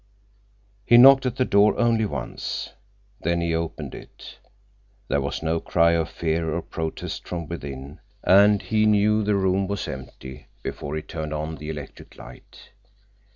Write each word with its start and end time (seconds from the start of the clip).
He 0.83 0.97
knocked 0.97 1.27
at 1.27 1.35
the 1.35 1.45
door 1.45 1.77
only 1.77 2.07
once. 2.07 2.71
Then 3.21 3.39
he 3.39 3.53
opened 3.53 3.93
it. 3.93 4.39
There 5.09 5.21
was 5.21 5.43
no 5.43 5.59
cry 5.59 5.91
of 5.91 6.09
fear 6.09 6.55
or 6.55 6.63
protest 6.63 7.27
from 7.27 7.47
within, 7.47 7.99
and 8.23 8.63
he 8.63 8.87
knew 8.87 9.23
the 9.23 9.35
room 9.35 9.67
was 9.67 9.87
empty 9.87 10.47
before 10.63 10.95
he 10.95 11.03
turned 11.03 11.35
on 11.35 11.53
the 11.57 11.69
electric 11.69 12.17
light. 12.17 12.71